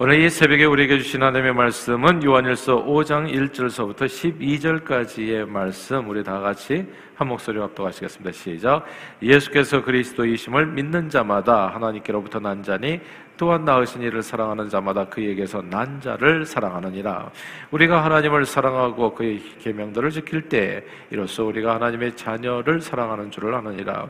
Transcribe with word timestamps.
오늘 0.00 0.20
이 0.20 0.30
새벽에 0.30 0.64
우리에게 0.64 0.98
주신 0.98 1.24
하나님의 1.24 1.54
말씀은 1.54 2.22
요한일서 2.22 2.84
5장 2.84 3.34
1절서부터 3.34 4.02
12절까지의 4.06 5.48
말씀 5.48 6.08
우리 6.08 6.22
다 6.22 6.38
같이 6.38 6.86
한 7.16 7.26
목소리로 7.26 7.64
합독하시겠습니다. 7.64 8.30
시작. 8.30 8.84
예수께서 9.20 9.82
그리스도이심을 9.82 10.66
믿는 10.66 11.08
자마다 11.08 11.74
하나님께로부터 11.74 12.38
난 12.38 12.62
자니 12.62 13.00
또한 13.36 13.64
나으신 13.64 14.02
이를 14.02 14.22
사랑하는 14.22 14.68
자마다 14.68 15.04
그에게서 15.08 15.62
난 15.62 16.00
자를 16.00 16.44
사랑하느니라. 16.44 17.32
우리가 17.72 18.04
하나님을 18.04 18.46
사랑하고 18.46 19.14
그의 19.14 19.40
계명들을 19.58 20.10
지킬 20.10 20.48
때 20.48 20.84
이로써 21.10 21.42
우리가 21.42 21.74
하나님의 21.74 22.14
자녀를 22.14 22.80
사랑하는 22.80 23.32
줄을 23.32 23.52
아느니라. 23.52 24.08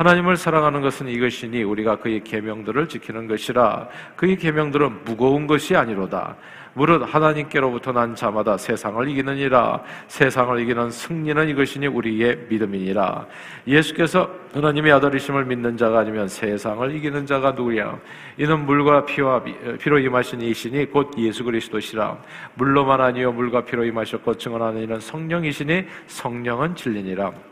하나님을 0.00 0.38
사랑하는 0.38 0.80
것은 0.80 1.08
이것이니 1.08 1.62
우리가 1.62 1.96
그의 1.96 2.24
계명들을 2.24 2.88
지키는 2.88 3.28
것이라. 3.28 3.86
그의 4.16 4.36
계명들은 4.36 5.04
무거운 5.04 5.46
것이 5.46 5.76
아니로다. 5.76 6.36
무릇 6.72 7.02
하나님께로부터 7.02 7.92
난 7.92 8.14
자마다 8.14 8.56
세상을 8.56 9.06
이기느니라. 9.10 9.82
세상을 10.08 10.58
이기는 10.60 10.90
승리는 10.90 11.50
이것이니 11.50 11.86
우리의 11.88 12.46
믿음이니라. 12.48 13.26
예수께서 13.66 14.30
하나님의 14.54 14.90
아들이심을 14.92 15.44
믿는 15.44 15.76
자가 15.76 15.98
아니면 15.98 16.28
세상을 16.28 16.94
이기는 16.94 17.26
자가 17.26 17.50
누구냐 17.50 17.98
이는 18.38 18.64
물과 18.64 19.04
피와 19.04 19.44
피로 19.78 19.98
임하신 19.98 20.40
이시니 20.40 20.86
곧 20.86 21.10
예수 21.18 21.44
그리스도시라. 21.44 22.16
물로만 22.54 23.02
아니요 23.02 23.32
물과 23.32 23.66
피로 23.66 23.84
임하셨고 23.84 24.38
증언하는 24.38 24.80
이는 24.80 24.98
성령이시니 24.98 25.84
성령은 26.06 26.74
진리니라 26.74 27.49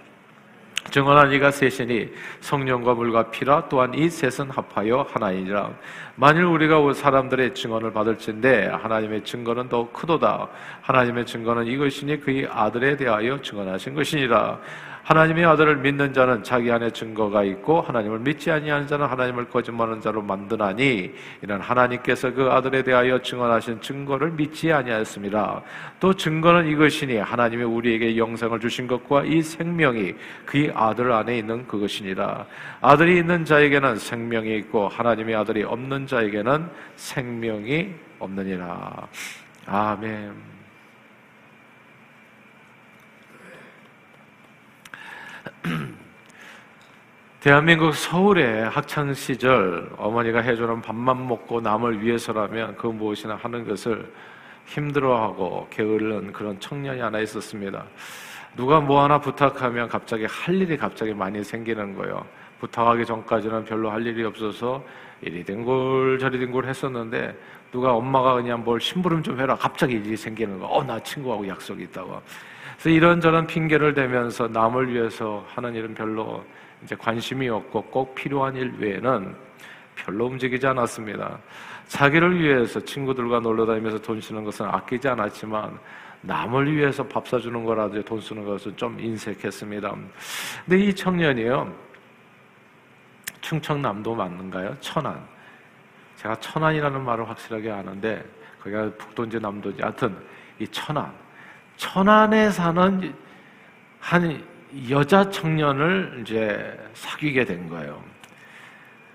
증언한 0.90 1.32
이가 1.32 1.50
셋이니 1.50 2.10
성령과 2.40 2.94
물과 2.94 3.30
피라 3.30 3.68
또한 3.68 3.94
이 3.94 4.08
셋은 4.08 4.50
합하여 4.50 5.06
하나이니라. 5.10 5.70
만일 6.16 6.44
우리가 6.44 6.92
사람들의 6.92 7.54
증언을 7.54 7.92
받을진데 7.92 8.66
하나님의 8.68 9.24
증거는 9.24 9.68
더 9.68 9.90
크도다. 9.92 10.48
하나님의 10.82 11.26
증거는 11.26 11.66
이것이니 11.66 12.20
그의 12.20 12.48
아들에 12.50 12.96
대하여 12.96 13.40
증언하신 13.40 13.94
것이니라 13.94 14.58
하나님의 15.08 15.46
아들을 15.46 15.76
믿는 15.76 16.12
자는 16.12 16.42
자기 16.42 16.70
안에 16.70 16.90
증거가 16.90 17.42
있고 17.42 17.80
하나님을 17.80 18.18
믿지 18.18 18.50
아니하는 18.50 18.86
자는 18.86 19.06
하나님을 19.06 19.48
거짓말하는 19.48 20.02
자로 20.02 20.20
만드나니 20.20 21.14
이는 21.42 21.60
하나님께서 21.62 22.34
그 22.34 22.50
아들에 22.50 22.82
대하여 22.82 23.22
증언하신 23.22 23.80
증거를 23.80 24.32
믿지 24.32 24.70
아니하였습니다. 24.70 25.62
또 25.98 26.12
증거는 26.12 26.66
이것이니 26.66 27.16
하나님이 27.16 27.62
우리에게 27.64 28.18
영생을 28.18 28.60
주신 28.60 28.86
것과 28.86 29.24
이 29.24 29.40
생명이 29.40 30.14
그의 30.44 30.72
아들 30.74 31.10
안에 31.10 31.38
있는 31.38 31.66
그것이니라. 31.66 32.44
아들이 32.82 33.16
있는 33.16 33.46
자에게는 33.46 33.96
생명이 33.96 34.58
있고 34.58 34.88
하나님의 34.88 35.34
아들이 35.34 35.62
없는 35.62 36.06
자에게는 36.06 36.68
생명이 36.96 37.94
없느니라. 38.18 39.08
아멘. 39.64 40.57
대한민국 47.40 47.94
서울의 47.94 48.68
학창 48.68 49.12
시절 49.14 49.90
어머니가 49.96 50.40
해주는 50.40 50.82
밥만 50.82 51.26
먹고 51.28 51.60
남을 51.60 52.02
위해서라면 52.02 52.76
그 52.76 52.86
무엇이나 52.86 53.36
하는 53.36 53.66
것을 53.66 54.12
힘들어하고 54.66 55.68
게으른 55.70 56.32
그런 56.32 56.58
청년이 56.60 57.00
하나 57.00 57.20
있었습니다. 57.20 57.84
누가 58.56 58.80
뭐 58.80 59.02
하나 59.02 59.20
부탁하면 59.20 59.88
갑자기 59.88 60.26
할 60.26 60.54
일이 60.56 60.76
갑자기 60.76 61.14
많이 61.14 61.42
생기는 61.42 61.94
거예요. 61.94 62.24
부탁하기 62.60 63.06
전까지는 63.06 63.64
별로 63.64 63.90
할 63.90 64.04
일이 64.04 64.24
없어서 64.24 64.84
이리 65.20 65.44
댕골 65.44 66.18
저리 66.18 66.38
댕골 66.38 66.66
했었는데 66.66 67.36
누가 67.70 67.92
엄마가 67.94 68.34
그냥 68.34 68.64
뭘 68.64 68.80
심부름 68.80 69.22
좀 69.22 69.38
해라 69.40 69.54
갑자기 69.56 69.94
일이 69.94 70.16
생기는 70.16 70.58
거. 70.58 70.66
어 70.66 70.82
나 70.84 70.98
친구하고 71.00 71.46
약속이 71.46 71.84
있다고. 71.84 72.20
그래서 72.78 72.90
이런저런 72.90 73.46
핑계를 73.48 73.92
대면서 73.92 74.46
남을 74.46 74.94
위해서 74.94 75.44
하는 75.48 75.74
일은 75.74 75.94
별로 75.94 76.44
이제 76.84 76.94
관심이 76.94 77.48
없고 77.48 77.82
꼭 77.86 78.14
필요한 78.14 78.54
일 78.54 78.72
외에는 78.78 79.34
별로 79.96 80.26
움직이지 80.26 80.64
않았습니다. 80.64 81.40
자기를 81.88 82.38
위해서 82.38 82.78
친구들과 82.78 83.40
놀러 83.40 83.66
다니면서 83.66 83.98
돈 83.98 84.20
쓰는 84.20 84.44
것은 84.44 84.66
아끼지 84.66 85.08
않았지만 85.08 85.76
남을 86.20 86.72
위해서 86.72 87.02
밥 87.04 87.26
사주는 87.26 87.64
거라도 87.64 88.00
돈 88.04 88.20
쓰는 88.20 88.44
것은 88.44 88.76
좀 88.76 88.98
인색했습니다. 89.00 89.96
근데 90.64 90.84
이 90.84 90.94
청년이요. 90.94 91.74
충청남도 93.40 94.14
맞는가요? 94.14 94.76
천안. 94.78 95.20
제가 96.14 96.36
천안이라는 96.36 97.04
말을 97.04 97.28
확실하게 97.28 97.72
아는데 97.72 98.24
거기가 98.62 98.88
북도인지 98.98 99.40
남도인지 99.40 99.82
하여튼 99.82 100.16
이 100.60 100.68
천안. 100.68 101.12
천안에 101.78 102.50
사는 102.50 103.14
한 104.00 104.44
여자 104.90 105.30
청년을 105.30 106.18
이제 106.20 106.78
사귀게 106.92 107.44
된 107.44 107.68
거예요. 107.68 108.02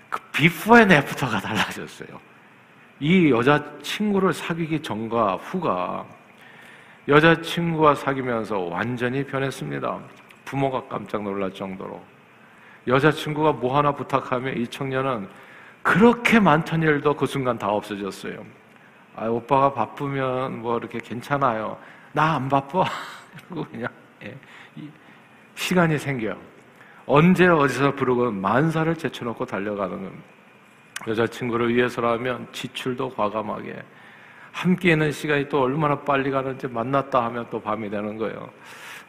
그 0.08 0.18
before 0.32 0.78
and 0.78 0.90
after가 0.90 1.40
달라졌어요. 1.40 2.08
이 3.00 3.30
여자 3.30 3.62
친구를 3.82 4.32
사귀기 4.32 4.80
전과 4.80 5.36
후가 5.36 6.06
여자 7.06 7.40
친구와 7.40 7.94
사귀면서 7.94 8.58
완전히 8.60 9.24
변했습니다. 9.24 9.98
부모가 10.46 10.84
깜짝 10.88 11.22
놀랄 11.22 11.52
정도로. 11.52 12.02
여자 12.86 13.12
친구가 13.12 13.52
뭐 13.52 13.76
하나 13.76 13.92
부탁하면 13.92 14.56
이 14.56 14.66
청년은 14.66 15.28
그렇게 15.82 16.40
많던 16.40 16.82
일도 16.82 17.14
그 17.14 17.26
순간 17.26 17.58
다 17.58 17.68
없어졌어요. 17.68 18.42
아, 19.16 19.26
오빠가 19.26 19.74
바쁘면 19.74 20.62
뭐 20.62 20.78
이렇게 20.78 20.98
괜찮아요. 20.98 21.76
나 22.14 22.36
안 22.36 22.48
바빠. 22.48 22.84
그리고 23.48 23.64
그냥 23.64 23.88
예. 24.22 24.34
시간이 25.56 25.98
생겨. 25.98 26.36
언제 27.06 27.46
어디서 27.46 27.94
부르고 27.94 28.30
만사를 28.30 28.94
제쳐놓고 28.96 29.44
달려가는. 29.44 30.10
여자친구를 31.08 31.74
위해서라면 31.74 32.46
지출도 32.52 33.10
과감하게 33.10 33.82
함께 34.52 34.92
있는 34.92 35.10
시간이 35.10 35.48
또 35.48 35.62
얼마나 35.62 35.98
빨리 35.98 36.30
가는지 36.30 36.68
만났다 36.68 37.24
하면 37.24 37.46
또 37.50 37.60
밤이 37.60 37.90
되는 37.90 38.16
거예요. 38.16 38.48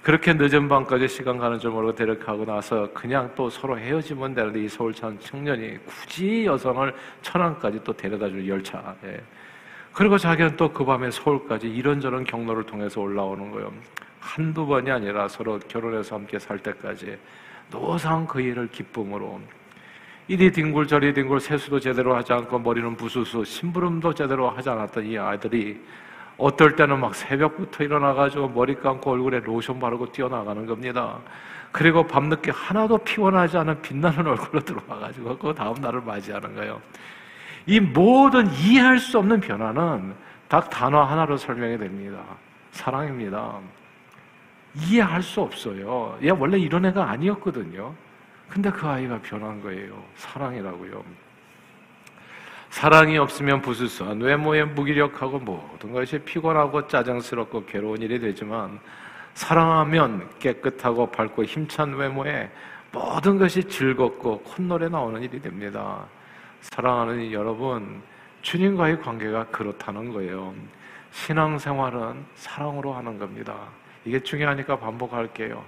그렇게 0.01 0.33
늦은 0.33 0.67
밤까지 0.67 1.07
시간 1.07 1.37
가는 1.37 1.57
줄 1.59 1.71
모르고 1.71 1.95
대력하고 1.95 2.43
나서 2.45 2.91
그냥 2.93 3.31
또 3.35 3.49
서로 3.49 3.77
헤어지면 3.77 4.33
되는데 4.33 4.63
이 4.63 4.67
서울천 4.67 5.19
청년이 5.19 5.77
굳이 5.85 6.45
여성을 6.45 6.93
천안까지 7.21 7.83
또 7.83 7.93
데려다 7.93 8.27
줄 8.29 8.47
열차. 8.47 8.95
예. 9.05 9.21
그리고 9.95 10.17
자기는 10.17 10.57
또 10.57 10.73
그 10.73 10.83
밤에 10.83 11.09
서울까지 11.09 11.69
이런저런 11.69 12.25
경로를 12.25 12.63
통해서 12.63 12.99
올라오는 12.99 13.49
거예요. 13.49 13.71
한두 14.19 14.65
번이 14.65 14.91
아니라 14.91 15.29
서로 15.29 15.57
결혼해서 15.57 16.15
함께 16.15 16.37
살 16.37 16.59
때까지 16.59 17.17
노상 17.71 18.27
그 18.27 18.41
일을 18.41 18.67
기쁨으로 18.67 19.39
이리 20.27 20.51
뒹굴 20.51 20.87
저리 20.87 21.13
뒹굴 21.13 21.39
세수도 21.39 21.79
제대로 21.79 22.13
하지 22.13 22.33
않고 22.33 22.59
머리는 22.59 22.97
부수수 22.97 23.45
심부름도 23.45 24.13
제대로 24.13 24.49
하지 24.49 24.69
않았던 24.69 25.05
이 25.05 25.17
아이들이 25.17 25.81
어떨 26.37 26.75
때는 26.75 26.99
막 26.99 27.15
새벽부터 27.15 27.85
일어나가지고 27.85 28.49
머리 28.49 28.75
감고 28.75 29.11
얼굴에 29.11 29.39
로션 29.39 29.79
바르고 29.79 30.11
뛰어나가는 30.11 30.65
겁니다. 30.65 31.19
그리고 31.71 32.05
밤늦게 32.05 32.51
하나도 32.51 32.97
피곤하지 32.97 33.57
않은 33.59 33.81
빛나는 33.81 34.27
얼굴로 34.27 34.59
들어와가지고 34.59 35.37
그 35.37 35.53
다음 35.53 35.75
날을 35.75 36.01
맞이하는 36.01 36.53
거예요. 36.53 36.81
이 37.65 37.79
모든 37.79 38.51
이해할 38.51 38.99
수 38.99 39.17
없는 39.17 39.39
변화는 39.39 40.13
딱 40.47 40.69
단어 40.69 41.03
하나로 41.03 41.37
설명이 41.37 41.77
됩니다. 41.77 42.23
사랑입니다. 42.71 43.59
이해할 44.75 45.23
수 45.23 45.41
없어요. 45.41 46.17
얘 46.21 46.29
원래 46.29 46.57
이런 46.57 46.85
애가 46.85 47.09
아니었거든요. 47.09 47.93
근데 48.49 48.69
그 48.69 48.87
아이가 48.87 49.19
변한 49.21 49.61
거예요. 49.61 50.01
사랑이라고요. 50.15 51.03
사랑이 52.69 53.17
없으면 53.17 53.61
부수수한 53.61 54.19
외모에 54.19 54.65
무기력하고 54.65 55.39
모든 55.39 55.93
것이 55.93 56.19
피곤하고 56.19 56.87
짜증스럽고 56.87 57.65
괴로운 57.65 58.01
일이 58.01 58.19
되지만 58.19 58.79
사랑하면 59.33 60.29
깨끗하고 60.39 61.09
밝고 61.09 61.45
힘찬 61.45 61.93
외모에 61.93 62.51
모든 62.91 63.37
것이 63.37 63.63
즐겁고 63.63 64.39
콧노래 64.39 64.89
나오는 64.89 65.21
일이 65.21 65.41
됩니다. 65.41 66.05
사랑하는 66.65 67.31
여러분, 67.31 68.01
주님과의 68.41 68.99
관계가 68.99 69.45
그렇다는 69.47 70.11
거예요. 70.11 70.53
신앙생활은 71.11 72.25
사랑으로 72.33 72.91
하는 72.91 73.19
겁니다. 73.19 73.55
이게 74.03 74.19
중요하니까 74.19 74.79
반복할게요. 74.79 75.63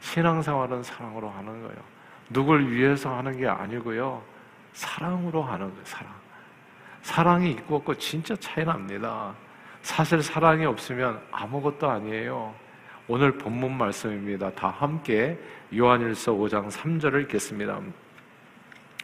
신앙생활은 0.00 0.84
사랑으로 0.84 1.28
하는 1.28 1.62
거예요. 1.62 1.76
누굴 2.30 2.70
위해서 2.70 3.14
하는 3.16 3.36
게 3.36 3.48
아니고요. 3.48 4.22
사랑으로 4.72 5.42
하는 5.42 5.68
거예요, 5.68 5.84
사랑. 5.84 6.14
사랑이 7.02 7.50
있고 7.50 7.76
없고 7.76 7.94
진짜 7.96 8.36
차이 8.36 8.64
납니다. 8.64 9.34
사실 9.82 10.22
사랑이 10.22 10.64
없으면 10.64 11.20
아무것도 11.32 11.90
아니에요. 11.90 12.54
오늘 13.08 13.36
본문 13.36 13.76
말씀입니다. 13.76 14.50
다 14.52 14.68
함께 14.68 15.38
요한일서 15.74 16.32
5장 16.32 16.70
3절을 16.70 17.22
읽겠습니다. 17.24 17.80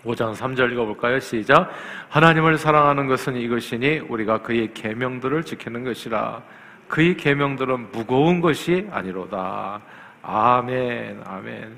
5장 0.04 0.34
3절 0.34 0.72
읽어볼까요? 0.72 1.20
시작. 1.20 1.70
하나님을 2.08 2.58
사랑하는 2.58 3.06
것은 3.06 3.36
이것이니 3.36 4.00
우리가 4.08 4.42
그의 4.42 4.74
계명들을 4.74 5.44
지키는 5.44 5.84
것이라. 5.84 6.42
그의 6.88 7.16
계명들은 7.16 7.92
무거운 7.92 8.40
것이 8.40 8.88
아니로다. 8.90 9.80
아멘, 10.22 11.22
아멘. 11.24 11.76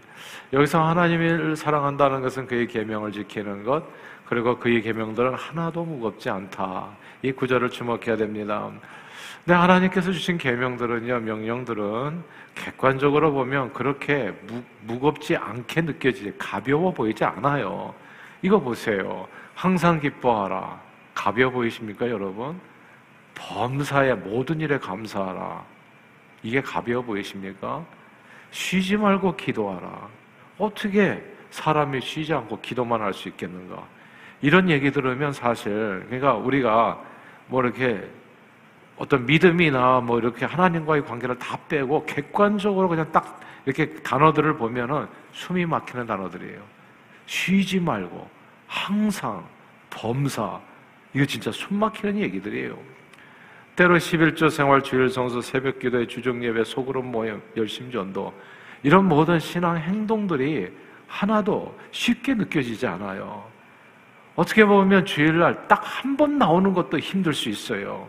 여기서 0.52 0.82
하나님을 0.82 1.56
사랑한다는 1.56 2.22
것은 2.22 2.46
그의 2.46 2.66
계명을 2.66 3.12
지키는 3.12 3.64
것, 3.64 3.84
그리고 4.26 4.58
그의 4.58 4.82
계명들은 4.82 5.34
하나도 5.34 5.84
무겁지 5.84 6.30
않다. 6.30 6.88
이 7.22 7.32
구절을 7.32 7.70
주목해야 7.70 8.16
됩니다. 8.16 8.70
근데 9.44 9.54
하나님께서 9.54 10.12
주신 10.12 10.38
계명들은요, 10.38 11.20
명령들은 11.20 12.22
객관적으로 12.54 13.32
보면 13.32 13.72
그렇게 13.72 14.32
무, 14.46 14.62
무겁지 14.82 15.36
않게 15.36 15.82
느껴지지, 15.82 16.34
가벼워 16.38 16.92
보이지 16.92 17.24
않아요. 17.24 17.94
이거 18.44 18.60
보세요. 18.60 19.26
항상 19.54 19.98
기뻐하라. 19.98 20.78
가벼워 21.14 21.50
보이십니까, 21.50 22.10
여러분? 22.10 22.60
범사의 23.34 24.16
모든 24.16 24.60
일에 24.60 24.78
감사하라. 24.78 25.64
이게 26.42 26.60
가벼워 26.60 27.02
보이십니까? 27.02 27.82
쉬지 28.50 28.98
말고 28.98 29.34
기도하라. 29.36 30.08
어떻게 30.58 31.24
사람이 31.48 32.02
쉬지 32.02 32.34
않고 32.34 32.60
기도만 32.60 33.00
할 33.00 33.14
수 33.14 33.28
있겠는가? 33.28 33.82
이런 34.42 34.68
얘기 34.68 34.90
들으면 34.90 35.32
사실, 35.32 36.04
그러니까 36.04 36.34
우리가 36.34 37.02
뭐 37.46 37.62
이렇게 37.62 38.06
어떤 38.98 39.24
믿음이나 39.24 40.00
뭐 40.00 40.18
이렇게 40.18 40.44
하나님과의 40.44 41.06
관계를 41.06 41.38
다 41.38 41.58
빼고 41.66 42.04
객관적으로 42.04 42.90
그냥 42.90 43.10
딱 43.10 43.40
이렇게 43.64 43.94
단어들을 44.02 44.58
보면은 44.58 45.06
숨이 45.32 45.64
막히는 45.64 46.06
단어들이에요. 46.06 46.73
쉬지 47.26 47.80
말고, 47.80 48.28
항상, 48.66 49.44
범사, 49.90 50.60
이거 51.14 51.24
진짜 51.24 51.50
숨 51.52 51.78
막히는 51.78 52.18
얘기들이에요. 52.18 52.76
때로 53.76 53.96
11조 53.96 54.50
생활 54.50 54.82
주일 54.82 55.08
성수 55.08 55.42
새벽 55.42 55.78
기도회 55.78 56.06
주중 56.06 56.44
예배 56.44 56.64
소그룹 56.64 57.04
모임 57.04 57.42
열심 57.56 57.90
전도 57.90 58.32
이런 58.82 59.06
모든 59.06 59.38
신앙 59.38 59.76
행동들이 59.76 60.70
하나도 61.08 61.76
쉽게 61.90 62.34
느껴지지 62.34 62.86
않아요. 62.86 63.44
어떻게 64.36 64.64
보면 64.64 65.04
주일날 65.06 65.66
딱 65.68 65.82
한 65.84 66.16
번 66.16 66.38
나오는 66.38 66.72
것도 66.72 66.98
힘들 66.98 67.32
수 67.32 67.48
있어요. 67.48 68.08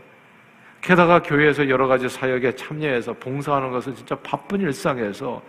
게다가 0.81 1.21
교회에서 1.21 1.67
여러 1.69 1.88
가지 1.88 2.09
사역에 2.09 2.56
참여해서 2.56 3.13
봉사하는 3.13 3.71
것은 3.71 3.95
진짜 3.95 4.15
바쁜 4.17 4.62
일상에서 4.62 5.41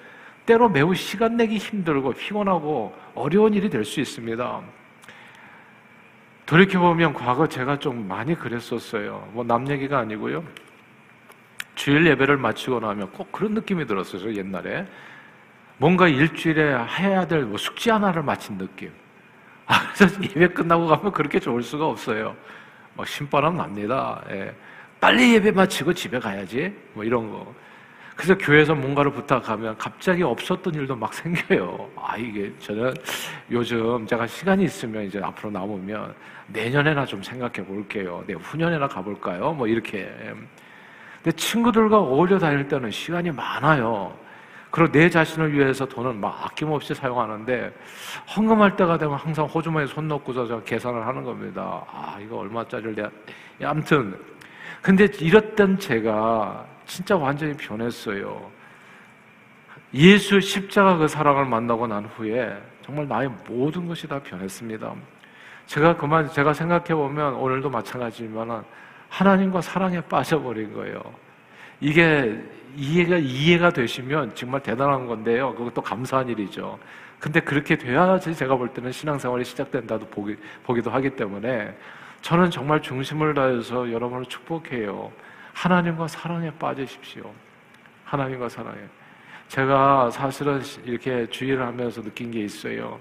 때로 0.47 0.69
매우 0.69 0.95
시간 0.95 1.37
내기 1.37 1.59
힘들고 1.59 2.13
피곤하고 2.13 2.95
어려운 3.15 3.53
일이 3.55 3.69
될 3.69 3.85
수 3.85 4.01
있습니다. 4.01 4.63
돌이켜보면 6.47 7.13
과거 7.15 7.49
제가 7.49 7.79
좀 7.79 8.07
많이 8.07 8.35
그랬었어요. 8.35 9.29
뭐 9.33 9.45
남 9.45 9.69
얘기가 9.69 9.99
아니고요. 9.99 10.45
주일 11.75 12.07
예배를 12.07 12.37
마치고 12.37 12.81
나면 12.81 13.11
꼭 13.13 13.31
그런 13.33 13.55
느낌이 13.55 13.87
들었어요. 13.87 14.33
옛날에. 14.35 14.87
뭔가 15.79 16.09
일주일에 16.09 16.75
해야 16.99 17.27
될 17.27 17.45
뭐 17.45 17.59
숙제 17.59 17.91
하나를 17.91 18.23
마친 18.23 18.57
느낌. 18.57 18.91
아, 19.67 19.93
그래서 19.93 20.23
예배 20.23 20.49
끝나고 20.55 20.87
가면 20.87 21.13
그렇게 21.13 21.39
좋을 21.41 21.63
수가 21.63 21.87
없어요. 21.87 22.35
뭐 22.95 23.05
신바람 23.05 23.57
납니다. 23.57 24.23
예. 24.31 24.55
빨리 25.01 25.35
예배 25.35 25.51
마치고 25.51 25.93
집에 25.93 26.19
가야지. 26.21 26.73
뭐 26.95 27.05
이런 27.05 27.29
거. 27.31 27.53
그래서 28.17 28.37
교회에서 28.39 28.75
뭔가를 28.75 29.13
부탁하면 29.13 29.77
갑자기 29.77 30.23
없었던 30.23 30.75
일도 30.75 30.97
막 30.97 31.13
생겨요. 31.13 31.91
아, 31.97 32.17
이게 32.17 32.51
저는 32.59 32.95
요즘 33.51 34.07
제가 34.07 34.27
시간이 34.27 34.65
있으면 34.65 35.05
이제 35.05 35.21
앞으로 35.23 35.51
남으면 35.51 36.15
내년에나 36.47 37.05
좀 37.05 37.23
생각해 37.23 37.67
볼게요. 37.67 38.25
내 38.27 38.33
후년에나 38.33 38.89
가볼까요? 38.89 39.53
뭐 39.53 39.67
이렇게. 39.67 40.11
근데 41.23 41.37
친구들과 41.37 41.99
어울려 41.99 42.39
다닐 42.39 42.67
때는 42.67 42.91
시간이 42.91 43.33
많아요. 43.33 44.17
그리고 44.71 44.91
내 44.93 45.11
자신을 45.11 45.53
위해서 45.53 45.85
돈을 45.87 46.15
막 46.15 46.47
아낌없이 46.47 46.95
사용하는데 46.95 47.73
헌금할 48.35 48.77
때가 48.77 48.97
되면 48.97 49.17
항상 49.17 49.45
호주머니에 49.45 49.87
손 49.87 50.09
넣고서 50.09 50.47
저 50.47 50.63
계산을 50.63 51.07
하는 51.07 51.23
겁니다. 51.23 51.85
아, 51.93 52.19
이거 52.21 52.39
얼마짜리를 52.39 52.95
내가. 52.95 53.11
아무튼. 53.63 54.19
근데 54.81 55.05
이랬던 55.05 55.79
제가 55.79 56.65
진짜 56.87 57.17
완전히 57.17 57.55
변했어요. 57.57 58.51
예수 59.95 60.41
십자가 60.41 60.97
그 60.97 61.09
사랑을 61.09 61.45
만나고 61.45 61.87
난 61.87 62.07
후에 62.07 62.57
정말 62.83 63.09
나의 63.09 63.31
모든 63.49 63.87
것이 63.87 64.07
다 64.07 64.21
변했습니다. 64.21 64.95
제가 65.67 65.97
그만 65.97 66.31
제가 66.31 66.53
생각해 66.53 66.95
보면 66.95 67.35
오늘도 67.35 67.71
마찬가지지만 67.71 68.65
하나님과 69.09 69.61
사랑에 69.61 70.01
빠져버린 70.03 70.73
거예요. 70.73 71.03
이게 71.81 72.41
이해가 72.77 73.17
이해가 73.19 73.71
되시면 73.71 74.35
정말 74.35 74.63
대단한 74.63 75.07
건데요. 75.07 75.55
그것도 75.55 75.83
감사한 75.83 76.29
일이죠. 76.29 76.79
근데 77.19 77.41
그렇게 77.41 77.77
돼야지 77.77 78.35
제가 78.35 78.57
볼 78.57 78.69
때는 78.69 78.93
신앙생활이 78.93 79.45
시작된다도 79.45 80.07
보기, 80.07 80.37
보기도 80.65 80.91
하기 80.91 81.11
때문에 81.11 81.75
저는 82.21 82.51
정말 82.51 82.83
중심을 82.83 83.35
다해서 83.35 83.91
여러분을 83.91 84.27
축복해요. 84.27 85.11
하나님과 85.57 86.07
사랑에 86.07 86.51
빠지십시오. 86.59 87.33
하나님과 88.05 88.47
사랑에. 88.49 88.79
제가 89.49 90.11
사실은 90.11 90.61
이렇게 90.85 91.27
주의를 91.29 91.65
하면서 91.65 92.03
느낀 92.03 92.31
게 92.31 92.41
있어요. 92.41 93.01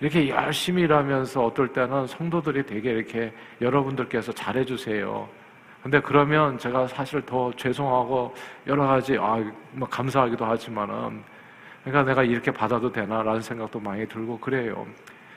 이렇게 0.00 0.30
열심히 0.30 0.82
일하면서 0.82 1.44
어떨 1.44 1.68
때는 1.68 2.06
성도들이 2.06 2.64
되게 2.64 2.92
이렇게 2.92 3.32
여러분들께서 3.60 4.32
잘해주세요. 4.32 5.28
근데 5.82 6.00
그러면 6.00 6.56
제가 6.56 6.86
사실 6.86 7.20
더 7.26 7.52
죄송하고 7.52 8.34
여러 8.66 8.86
가지, 8.86 9.18
아, 9.20 9.38
뭐 9.72 9.86
감사하기도 9.86 10.44
하지만은, 10.44 11.22
그러니까 11.84 12.04
내가 12.04 12.22
이렇게 12.22 12.50
받아도 12.50 12.90
되나라는 12.90 13.42
생각도 13.42 13.78
많이 13.78 14.08
들고 14.08 14.38
그래요. 14.40 14.86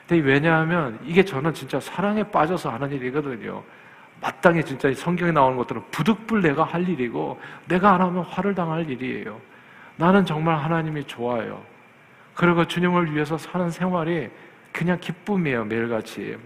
근데 0.08 0.24
왜냐하면 0.24 0.98
이게 1.04 1.22
저는 1.22 1.52
진짜 1.52 1.78
사랑에 1.78 2.22
빠져서 2.22 2.70
하는 2.70 2.90
일이거든요. 2.92 3.62
마땅히 4.20 4.64
진짜 4.64 4.92
성경에 4.94 5.32
나오는 5.32 5.56
것들은 5.56 5.82
부득불 5.90 6.42
내가 6.42 6.64
할 6.64 6.88
일이고 6.88 7.38
내가 7.66 7.94
안 7.94 8.00
하면 8.00 8.24
화를 8.24 8.54
당할 8.54 8.88
일이에요. 8.88 9.40
나는 9.96 10.24
정말 10.24 10.56
하나님이 10.56 11.04
좋아요. 11.04 11.62
그리고 12.34 12.64
주님을 12.64 13.14
위해서 13.14 13.38
사는 13.38 13.70
생활이 13.70 14.28
그냥 14.72 14.98
기쁨이에요, 15.00 15.64
매일같이. 15.64 16.36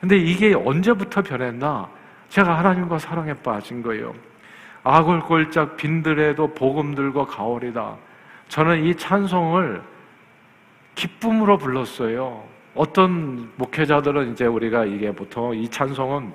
근데 0.00 0.16
이게 0.16 0.52
언제부터 0.52 1.22
변했나? 1.22 1.88
제가 2.28 2.58
하나님과 2.58 2.98
사랑에 2.98 3.34
빠진 3.34 3.82
거예요. 3.82 4.14
아골골짝 4.82 5.76
빈들에도 5.76 6.54
복음 6.54 6.94
들고 6.94 7.26
가오리다. 7.26 7.96
저는 8.48 8.84
이 8.84 8.96
찬송을 8.96 9.82
기쁨으로 10.94 11.56
불렀어요. 11.58 12.42
어떤 12.74 13.50
목회자들은 13.56 14.32
이제 14.32 14.46
우리가 14.46 14.84
이게 14.84 15.12
보통 15.12 15.54
이 15.54 15.68
찬송은 15.68 16.32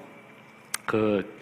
그 0.87 1.37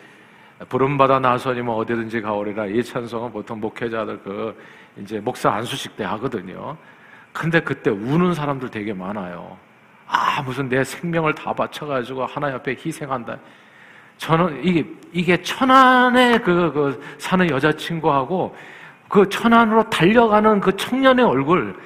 부름받아 0.67 1.19
나서니면 1.19 1.73
어디든지 1.75 2.21
가오리라 2.21 2.65
이 2.65 2.83
찬송은 2.83 3.31
보통 3.31 3.61
목회자들 3.61 4.19
그 4.23 4.57
이제 4.97 5.19
목사 5.19 5.51
안수식 5.51 5.95
때 5.95 6.03
하거든요. 6.03 6.75
근데 7.31 7.59
그때 7.61 7.89
우는 7.89 8.33
사람들 8.33 8.69
되게 8.69 8.93
많아요. 8.93 9.57
아 10.07 10.41
무슨 10.41 10.67
내 10.67 10.83
생명을 10.83 11.35
다 11.35 11.53
바쳐가지고 11.53 12.25
하나 12.25 12.51
옆에 12.51 12.75
희생한다. 12.83 13.37
저는 14.17 14.63
이게 14.63 14.85
이게 15.11 15.41
천안에 15.41 16.39
그, 16.39 16.71
그 16.71 17.03
사는 17.17 17.49
여자친구하고 17.49 18.55
그 19.09 19.29
천안으로 19.29 19.89
달려가는 19.89 20.61
그 20.61 20.75
청년의 20.75 21.25
얼굴 21.25 21.77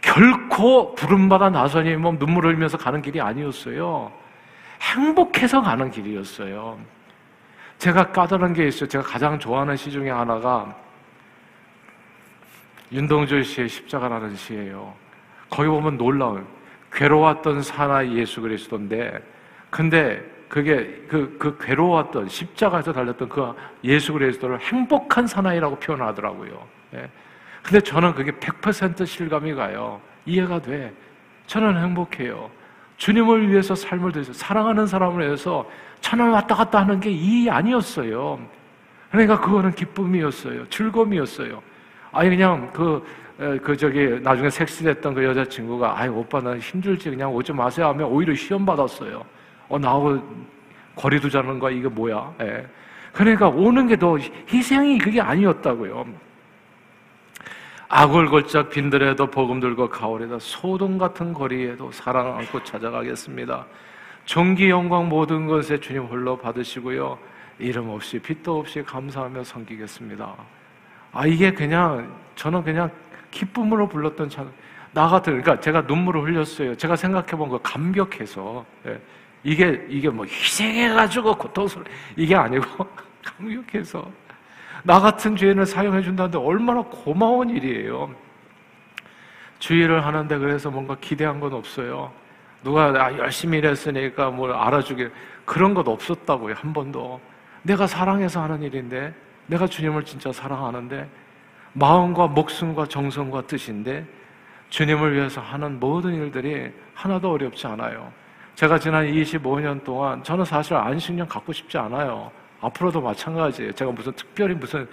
결코 0.00 0.94
부름받아 0.94 1.50
나서니 1.50 1.96
뭐 1.96 2.16
눈물 2.18 2.46
흘리면서 2.46 2.76
가는 2.76 3.00
길이 3.02 3.20
아니었어요. 3.20 4.21
행복해서 4.82 5.62
가는 5.62 5.90
길이었어요. 5.90 6.78
제가 7.78 8.12
까다로운 8.12 8.52
게 8.52 8.66
있어요. 8.66 8.88
제가 8.88 9.04
가장 9.04 9.38
좋아하는 9.38 9.76
시 9.76 9.90
중에 9.90 10.10
하나가 10.10 10.76
윤동주 12.92 13.42
씨의 13.42 13.68
십자가라는 13.68 14.36
시예요. 14.36 14.94
거기 15.48 15.68
보면 15.68 15.96
놀라운 15.96 16.46
괴로웠던 16.92 17.62
사나이 17.62 18.16
예수 18.16 18.40
그리스도인데 18.40 19.22
근데 19.70 20.22
그게 20.48 21.02
그, 21.08 21.36
그 21.38 21.56
괴로웠던 21.58 22.28
십자가에서 22.28 22.92
달렸던 22.92 23.28
그 23.28 23.54
예수 23.84 24.12
그리스도를 24.12 24.60
행복한 24.60 25.26
사나이라고 25.26 25.76
표현하더라고요. 25.76 26.68
예. 26.94 27.08
근데 27.62 27.80
저는 27.80 28.14
그게 28.14 28.32
100% 28.32 29.06
실감이 29.06 29.54
가요. 29.54 30.00
이해가 30.26 30.60
돼. 30.60 30.92
저는 31.46 31.82
행복해요. 31.82 32.50
주님을 33.02 33.50
위해서 33.50 33.74
삶을 33.74 34.12
드려서 34.12 34.32
사랑하는 34.32 34.86
사람을 34.86 35.26
위해서 35.26 35.68
천을 36.00 36.30
왔다 36.30 36.54
갔다 36.54 36.82
하는 36.82 37.00
게이 37.00 37.50
아니었어요. 37.50 38.38
그러니까 39.10 39.40
그거는 39.40 39.72
기쁨이었어요. 39.72 40.68
즐거움이었어요. 40.68 41.60
아니 42.12 42.30
그냥 42.30 42.70
그, 42.72 43.04
그 43.60 43.76
저기 43.76 44.20
나중에 44.22 44.48
섹스됐던 44.48 45.14
그 45.14 45.24
여자친구가 45.24 45.98
아이 45.98 46.08
오빠 46.08 46.40
나 46.40 46.56
힘들지 46.56 47.10
그냥 47.10 47.34
오지 47.34 47.52
마세요 47.52 47.88
하면 47.88 48.06
오히려 48.06 48.36
시험 48.36 48.64
받았어요. 48.64 49.24
어 49.68 49.78
나하고 49.80 50.22
거리 50.94 51.18
두자는 51.20 51.58
거야 51.58 51.74
이게 51.74 51.88
뭐야? 51.88 52.32
예. 52.42 52.64
그러니까 53.12 53.48
오는 53.48 53.88
게 53.88 53.96
더 53.96 54.16
희생이 54.48 54.98
그게 54.98 55.20
아니었다고요. 55.20 56.06
아골골짝 57.94 58.70
빈들에도 58.70 59.26
복음 59.26 59.60
들고 59.60 59.90
가오리다 59.90 60.38
소동 60.38 60.96
같은 60.96 61.34
거리에도 61.34 61.92
사랑 61.92 62.38
안고 62.38 62.64
찾아가겠습니다. 62.64 63.66
종기 64.24 64.70
영광 64.70 65.10
모든 65.10 65.46
것에 65.46 65.78
주님 65.78 66.04
홀로 66.04 66.38
받으시고요. 66.38 67.18
이름 67.58 67.90
없이 67.90 68.18
빛도 68.18 68.60
없이 68.60 68.82
감사하며 68.82 69.44
섬기겠습니다. 69.44 70.34
아 71.12 71.26
이게 71.26 71.52
그냥 71.52 72.10
저는 72.34 72.64
그냥 72.64 72.90
기쁨으로 73.30 73.86
불렀던 73.86 74.30
찬. 74.30 74.50
나 74.92 75.06
같은 75.08 75.42
그러니까 75.42 75.60
제가 75.60 75.82
눈물을 75.82 76.22
흘렸어요. 76.22 76.74
제가 76.74 76.96
생각해 76.96 77.32
본 77.32 77.50
거 77.50 77.58
감격해서 77.58 78.64
예. 78.86 78.98
이게 79.44 79.84
이게 79.90 80.08
뭐 80.08 80.24
희생해 80.24 80.88
가지고 80.94 81.34
고통스러 81.34 81.84
이게 82.16 82.34
아니고 82.34 82.64
감격해서 83.22 84.10
나 84.82 84.98
같은 84.98 85.36
죄인을 85.36 85.66
사용해 85.66 86.02
준다는데 86.02 86.38
얼마나 86.38 86.82
고마운 86.82 87.50
일이에요. 87.50 88.10
주의를 89.58 90.04
하는데 90.04 90.38
그래서 90.38 90.70
뭔가 90.70 90.96
기대한 91.00 91.38
건 91.38 91.52
없어요. 91.52 92.10
누가 92.64 92.86
아, 92.86 93.16
열심히 93.16 93.58
일했으니까 93.58 94.30
뭘 94.30 94.52
알아주길 94.52 95.12
그런 95.44 95.74
것 95.74 95.86
없었다고요 95.86 96.54
한 96.54 96.72
번도. 96.72 97.20
내가 97.62 97.86
사랑해서 97.86 98.42
하는 98.42 98.62
일인데 98.62 99.14
내가 99.46 99.66
주님을 99.66 100.04
진짜 100.04 100.32
사랑하는데 100.32 101.08
마음과 101.74 102.28
목숨과 102.28 102.86
정성과 102.86 103.42
뜻인데 103.42 104.04
주님을 104.70 105.14
위해서 105.14 105.40
하는 105.40 105.78
모든 105.78 106.14
일들이 106.14 106.72
하나도 106.94 107.30
어렵지 107.30 107.66
않아요. 107.68 108.12
제가 108.56 108.78
지난 108.78 109.06
25년 109.06 109.84
동안 109.84 110.22
저는 110.22 110.44
사실 110.44 110.74
안식년 110.74 111.28
갖고 111.28 111.52
싶지 111.52 111.78
않아요. 111.78 112.30
앞으로도 112.62 113.00
마찬가지예요. 113.00 113.72
제가 113.72 113.90
무슨 113.90 114.12
특별히 114.12 114.54
무슨 114.54 114.88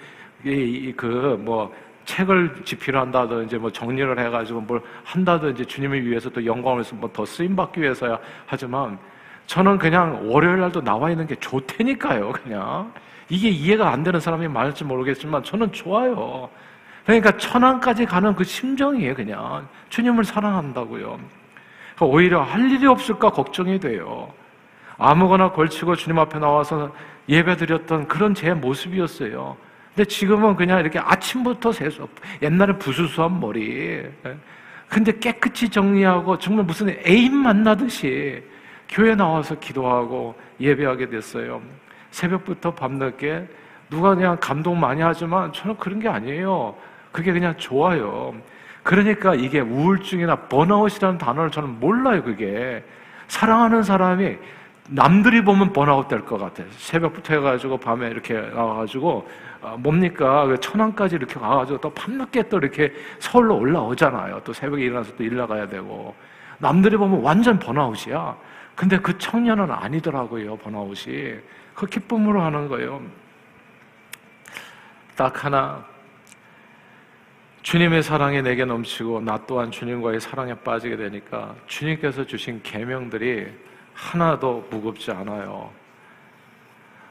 그뭐 0.96 1.72
책을 2.04 2.62
집필 2.64 2.96
한다든지 2.96 3.56
뭐 3.56 3.70
정리를 3.70 4.18
해가지고 4.18 4.60
뭘 4.62 4.82
한다든지 5.04 5.64
주님을 5.64 6.06
위해서 6.06 6.28
또 6.30 6.44
영광을 6.44 6.78
위해서 6.78 6.96
뭐더 6.96 7.24
쓰임 7.24 7.54
받기 7.54 7.80
위해서야 7.80 8.18
하지만 8.46 8.98
저는 9.46 9.78
그냥 9.78 10.30
월요일 10.30 10.60
날도 10.60 10.82
나와 10.82 11.10
있는 11.10 11.26
게 11.26 11.34
좋다니까요. 11.36 12.32
그냥 12.32 12.92
이게 13.28 13.48
이해가 13.48 13.90
안 13.90 14.02
되는 14.02 14.18
사람이 14.18 14.48
많을지 14.48 14.84
모르겠지만 14.84 15.42
저는 15.44 15.72
좋아요. 15.72 16.48
그러니까 17.04 17.36
천안까지 17.36 18.06
가는 18.06 18.34
그 18.34 18.44
심정이에요. 18.44 19.14
그냥 19.14 19.68
주님을 19.88 20.24
사랑한다고요. 20.24 21.18
그러니까 21.96 22.06
오히려 22.06 22.42
할 22.42 22.70
일이 22.70 22.86
없을까 22.86 23.30
걱정이 23.30 23.78
돼요. 23.78 24.32
아무거나 25.00 25.50
걸치고 25.52 25.96
주님 25.96 26.18
앞에 26.18 26.38
나와서 26.38 26.94
예배드렸던 27.28 28.06
그런 28.06 28.34
제 28.34 28.52
모습이었어요. 28.52 29.56
근데 29.94 30.04
지금은 30.06 30.56
그냥 30.56 30.78
이렇게 30.78 30.98
아침부터 30.98 31.72
세수, 31.72 32.06
옛날에 32.42 32.74
부수수한 32.74 33.40
머리. 33.40 34.04
근데 34.88 35.18
깨끗이 35.18 35.68
정리하고 35.68 36.38
정말 36.38 36.66
무슨 36.66 36.90
애인 37.06 37.34
만나듯이 37.34 38.42
교회 38.88 39.14
나와서 39.14 39.58
기도하고 39.58 40.34
예배하게 40.60 41.08
됐어요. 41.08 41.62
새벽부터 42.10 42.74
밤늦게 42.74 43.48
누가 43.88 44.14
그냥 44.14 44.36
감동 44.38 44.78
많이 44.78 45.00
하지만 45.00 45.52
저는 45.52 45.76
그런 45.78 45.98
게 45.98 46.08
아니에요. 46.08 46.74
그게 47.10 47.32
그냥 47.32 47.56
좋아요. 47.56 48.34
그러니까 48.82 49.34
이게 49.34 49.60
우울증이나 49.60 50.36
번아웃이라는 50.36 51.18
단어를 51.18 51.50
저는 51.50 51.80
몰라요, 51.80 52.22
그게. 52.22 52.84
사랑하는 53.28 53.82
사람이 53.82 54.36
남들이 54.92 55.42
보면 55.44 55.72
번아웃 55.72 56.08
될 56.08 56.22
것 56.24 56.38
같아요. 56.38 56.66
새벽부터 56.72 57.34
해가지고 57.34 57.78
밤에 57.78 58.08
이렇게 58.08 58.34
나와가지고 58.34 59.28
어, 59.62 59.76
뭡니까 59.78 60.46
그 60.46 60.58
천안까지 60.58 61.14
이렇게 61.16 61.34
가가지고 61.38 61.80
또 61.80 61.90
밤늦게 61.90 62.48
또 62.48 62.58
이렇게 62.58 62.92
서울로 63.20 63.56
올라오잖아요. 63.56 64.40
또 64.44 64.52
새벽에 64.52 64.82
일어나서 64.84 65.14
또 65.16 65.22
일 65.22 65.36
나가야 65.36 65.68
되고 65.68 66.14
남들이 66.58 66.96
보면 66.96 67.20
완전 67.22 67.58
번아웃이야. 67.58 68.36
근데 68.74 68.98
그 68.98 69.16
청년은 69.16 69.70
아니더라고요. 69.70 70.56
번아웃이 70.56 71.34
그 71.74 71.86
기쁨으로 71.86 72.42
하는 72.42 72.66
거예요. 72.68 73.00
딱 75.16 75.44
하나 75.44 75.84
주님의 77.62 78.02
사랑이 78.02 78.42
내게 78.42 78.64
넘치고 78.64 79.20
나 79.20 79.38
또한 79.46 79.70
주님과의 79.70 80.20
사랑에 80.20 80.54
빠지게 80.54 80.96
되니까 80.96 81.54
주님께서 81.66 82.24
주신 82.24 82.60
계명들이 82.62 83.46
하나도 84.00 84.66
무겁지 84.70 85.10
않아요. 85.12 85.70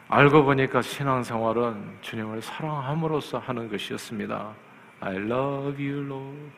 알고 0.07 0.43
보니까 0.43 0.81
신앙생활은 0.81 1.99
주님을 2.01 2.41
사랑함으로써 2.41 3.37
하는 3.37 3.69
것이었습니다. 3.69 4.53
I 5.01 5.15
love 5.15 5.87
you, 5.87 6.03
Lord, 6.05 6.51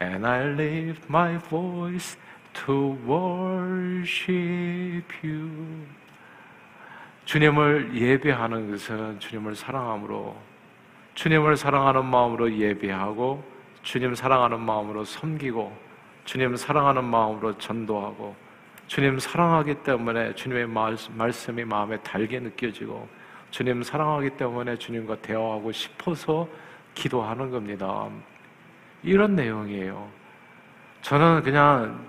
and 0.00 0.26
I 0.26 0.40
lift 0.54 1.04
my 1.08 1.38
voice 1.38 2.18
to 2.54 2.96
worship 3.06 4.34
you. 5.22 5.86
주님을 7.26 7.94
예배하는 7.94 8.70
것은 8.70 9.20
주님을 9.20 9.54
사랑함으로, 9.54 10.36
주님을 11.14 11.56
사랑하는 11.56 12.06
마음으로 12.06 12.50
예배하고, 12.50 13.44
주님 13.82 14.14
사랑하는 14.14 14.58
마음으로 14.58 15.04
섬기고, 15.04 15.76
주님 16.24 16.56
사랑하는 16.56 17.04
마음으로 17.04 17.58
전도하고, 17.58 18.49
주님 18.90 19.20
사랑하기 19.20 19.84
때문에 19.84 20.34
주님의 20.34 20.66
말씀이 21.10 21.64
마음에 21.64 21.96
달게 21.98 22.40
느껴지고 22.40 23.08
주님 23.52 23.84
사랑하기 23.84 24.30
때문에 24.30 24.76
주님과 24.78 25.14
대화하고 25.22 25.70
싶어서 25.70 26.48
기도하는 26.94 27.52
겁니다. 27.52 28.08
이런 29.04 29.36
내용이에요. 29.36 30.10
저는 31.02 31.42
그냥 31.44 32.04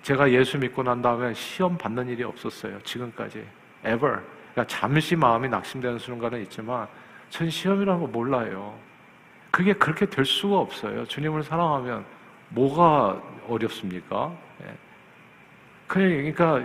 제가 0.00 0.30
예수 0.30 0.56
믿고 0.56 0.82
난 0.82 1.02
다음에 1.02 1.34
시험 1.34 1.76
받는 1.76 2.08
일이 2.08 2.24
없었어요. 2.24 2.80
지금까지. 2.80 3.46
ever. 3.80 4.20
그러니까 4.54 4.66
잠시 4.66 5.14
마음이 5.14 5.50
낙심되는 5.50 5.98
순간은 5.98 6.40
있지만 6.44 6.88
전 7.28 7.50
시험이라는 7.50 8.00
거 8.00 8.06
몰라요. 8.06 8.74
그게 9.50 9.74
그렇게 9.74 10.06
될 10.06 10.24
수가 10.24 10.60
없어요. 10.60 11.04
주님을 11.04 11.42
사랑하면 11.42 12.06
뭐가 12.48 13.22
어렵습니까? 13.48 14.32
네. 16.00 16.32
그러니까 16.32 16.62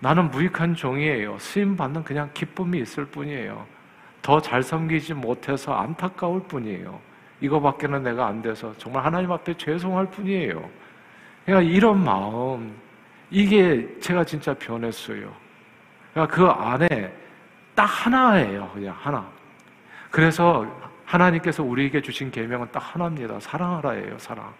나는 0.00 0.30
무익한 0.30 0.74
종이에요. 0.74 1.38
쓰임 1.38 1.76
받는 1.76 2.04
그냥 2.04 2.30
기쁨이 2.34 2.78
있을 2.80 3.04
뿐이에요. 3.06 3.66
더 4.22 4.40
잘 4.40 4.62
섬기지 4.62 5.14
못해서 5.14 5.74
안타까울 5.74 6.42
뿐이에요. 6.44 6.98
이거밖에는 7.40 8.02
내가 8.02 8.26
안 8.26 8.40
돼서 8.40 8.72
정말 8.78 9.04
하나님 9.04 9.30
앞에 9.32 9.54
죄송할 9.56 10.06
뿐이에요. 10.10 10.68
그러니까 11.44 11.70
이런 11.72 12.02
마음 12.02 12.74
이게 13.30 13.86
제가 14.00 14.24
진짜 14.24 14.54
변했어요. 14.54 15.30
그러니까 16.12 16.34
그 16.34 16.46
안에 16.46 17.12
딱 17.74 17.84
하나예요. 17.84 18.70
그냥 18.72 18.94
하나. 18.98 19.26
그래서 20.10 20.66
하나님께서 21.04 21.62
우리에게 21.62 22.00
주신 22.00 22.30
계명은 22.30 22.68
딱 22.72 22.80
하나입니다. 22.80 23.40
사랑하라예요. 23.40 24.18
사랑. 24.18 24.52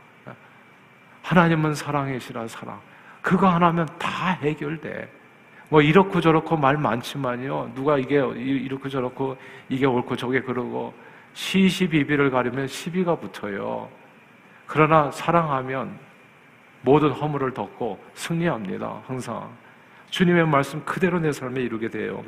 하나님은 1.23 1.75
사랑이시라 1.75 2.49
사랑. 2.49 2.79
그거 3.25 3.49
하나면 3.49 3.89
다 3.99 4.33
해결돼. 4.43 5.11
뭐 5.71 5.81
이렇고 5.81 6.21
저렇고 6.21 6.59
말 6.59 6.77
많지만요. 6.77 7.73
누가 7.75 7.97
이게 7.97 8.17
이렇고 8.17 8.91
저렇고 8.91 9.39
이게 9.71 9.87
옳고 9.87 10.15
저게 10.17 10.43
그러고 10.43 10.93
시시비비를 11.33 12.31
가리면 12.31 12.69
시비가 12.69 13.17
붙어요. 13.17 13.89
그러나 14.67 15.11
사랑하면 15.11 15.99
모든 16.83 17.13
허물을 17.13 17.55
덮고 17.55 17.99
승리합니다. 18.13 19.01
항상 19.07 19.49
주님의 20.11 20.47
말씀 20.47 20.85
그대로 20.85 21.19
내 21.19 21.33
삶에 21.33 21.63
이루게 21.63 21.89
돼요. 21.89 22.23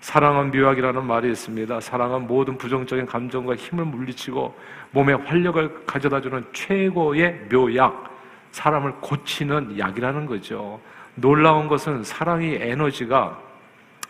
사랑은 0.00 0.50
묘약이라는 0.50 1.06
말이 1.06 1.30
있습니다. 1.30 1.78
사랑은 1.78 2.26
모든 2.26 2.58
부정적인 2.58 3.06
감정과 3.06 3.54
힘을 3.54 3.84
물리치고 3.84 4.58
몸에 4.90 5.12
활력을 5.12 5.86
가져다주는 5.86 6.44
최고의 6.52 7.46
묘약. 7.52 8.09
사람을 8.52 8.92
고치는 9.00 9.78
약이라는 9.78 10.26
거죠. 10.26 10.80
놀라운 11.14 11.68
것은 11.68 12.02
사랑의 12.04 12.58
에너지가 12.62 13.38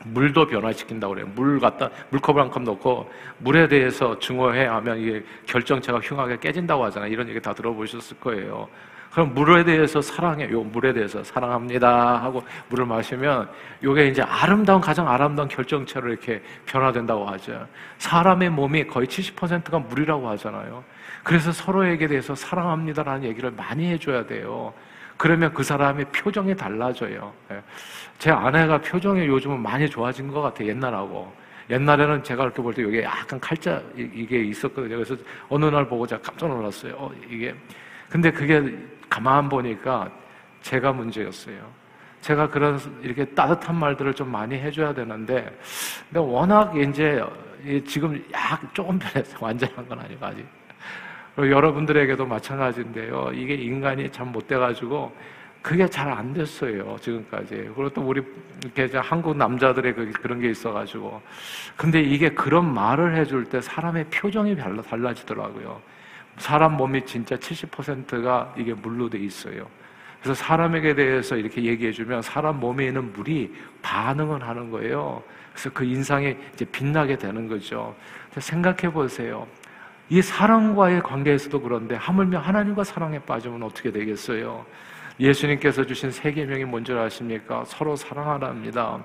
물도 0.07 0.47
변화시킨다고 0.47 1.13
그래요. 1.15 1.27
물 1.35 1.61
갖다, 1.61 1.91
물컵을 2.11 2.41
한 2.41 2.51
컵 2.51 2.63
넣고 2.63 3.11
물에 3.39 3.69
대해서 3.69 4.19
증오해 4.19 4.65
하면 4.67 4.99
이게 4.99 5.23
결정체가 5.47 6.01
흉하게 6.01 6.39
깨진다고 6.39 6.85
하잖아요. 6.85 7.13
이런 7.13 7.29
얘기 7.29 7.41
다 7.41 7.53
들어보셨을 7.53 8.19
거예요. 8.19 8.69
그럼 9.11 9.35
물에 9.35 9.65
대해서 9.65 10.01
사랑해. 10.01 10.49
요 10.51 10.63
물에 10.63 10.93
대해서 10.93 11.23
사랑합니다 11.25 12.23
하고 12.23 12.43
물을 12.69 12.87
마시면 12.87 13.51
요게 13.83 14.09
이제 14.09 14.23
아름다운 14.23 14.81
가장 14.81 15.09
아름다운 15.09 15.49
결정체로 15.49 16.09
이렇게 16.09 16.41
변화된다고 16.65 17.27
하죠. 17.27 17.67
사람의 17.99 18.51
몸이 18.51 18.87
거의 18.87 19.09
70%가 19.09 19.81
물이라고 19.81 20.29
하잖아요. 20.31 20.85
그래서 21.25 21.51
서로에게 21.51 22.07
대해서 22.07 22.35
사랑합니다라는 22.35 23.25
얘기를 23.25 23.51
많이 23.51 23.87
해줘야 23.91 24.25
돼요. 24.25 24.73
그러면 25.17 25.53
그 25.53 25.63
사람의 25.63 26.07
표정이 26.13 26.57
달라져요. 26.57 27.33
예. 27.51 27.63
제 28.19 28.31
아내가 28.31 28.79
표정이 28.79 29.27
요즘은 29.27 29.61
많이 29.61 29.91
좋아진 29.91 30.29
것 30.29 30.41
같아요. 30.41 30.69
옛날하고. 30.69 31.31
옛날에는 31.69 32.25
제가 32.25 32.45
그렇게 32.45 32.63
볼때 32.63 32.83
여기 32.83 33.03
약간 33.03 33.39
칼자 33.39 33.83
이게 33.97 34.43
있었거든요. 34.45 34.97
그래서 34.97 35.15
어느 35.49 35.67
날 35.67 35.87
보고 35.87 36.07
제가 36.07 36.23
깜짝 36.23 36.49
놀랐어요. 36.49 36.95
어, 36.97 37.11
이게. 37.29 37.55
근데 38.09 38.31
그게 38.31 38.63
가만 39.11 39.49
보니까 39.49 40.11
제가 40.63 40.93
문제였어요. 40.93 41.59
제가 42.23 42.49
그런 42.49 42.79
이렇게 43.03 43.25
따뜻한 43.27 43.77
말들을 43.77 44.15
좀 44.15 44.31
많이 44.31 44.55
해줘야 44.55 44.95
되는데, 44.95 45.55
근데 46.09 46.21
워낙 46.21 46.77
이제 46.77 47.23
지금 47.87 48.23
약 48.33 48.75
조금 48.75 48.99
변했어요. 48.99 49.37
완전한 49.41 49.87
건 49.89 49.99
아니고 50.01 50.25
아직. 50.27 50.47
여러분들에게도 51.39 52.27
마찬가지인데요. 52.27 53.31
이게 53.35 53.55
인간이 53.55 54.11
참 54.11 54.33
못돼가지고 54.33 55.15
그게 55.63 55.87
잘 55.89 56.11
안 56.11 56.33
됐어요 56.33 56.97
지금까지. 57.01 57.55
그리고 57.55 57.89
또 57.91 58.03
우리 58.03 58.23
이렇게 58.65 58.97
한국 58.99 59.37
남자들의 59.37 59.95
그, 59.95 60.11
그런 60.13 60.41
게 60.41 60.51
있어가지고. 60.51 61.21
근데 61.77 62.01
이게 62.01 62.31
그런 62.31 62.73
말을 62.73 63.17
해줄 63.17 63.45
때 63.45 63.61
사람의 63.61 64.07
표정이 64.11 64.57
달라 64.57 64.83
달라지더라고요. 64.83 65.81
사람 66.41 66.79
몸이 66.79 67.05
진짜 67.05 67.37
70%가 67.37 68.55
이게 68.57 68.73
물로 68.73 69.11
돼 69.11 69.19
있어요. 69.19 69.67
그래서 70.23 70.43
사람에게 70.43 70.95
대해서 70.95 71.37
이렇게 71.37 71.63
얘기해 71.63 71.93
주면 71.93 72.23
사람 72.23 72.59
몸에 72.59 72.87
있는 72.87 73.13
물이 73.13 73.55
반응을 73.83 74.47
하는 74.47 74.71
거예요. 74.71 75.23
그래서 75.53 75.71
그 75.71 75.85
인상이 75.85 76.35
이제 76.55 76.65
빛나게 76.65 77.17
되는 77.17 77.47
거죠. 77.47 77.95
생각해 78.37 78.91
보세요. 78.91 79.47
이 80.09 80.23
사랑과의 80.23 81.03
관계에서도 81.03 81.61
그런데 81.61 81.95
하물며 81.95 82.39
하나님과 82.39 82.85
사랑에 82.85 83.19
빠지면 83.19 83.63
어떻게 83.63 83.93
되겠어요? 83.93 84.65
예수님께서 85.21 85.85
주신 85.85 86.11
세 86.11 86.33
계명이 86.33 86.65
뭔지 86.65 86.93
아십니까? 86.93 87.65
서로 87.67 87.95
사랑하랍니다. 87.97 89.05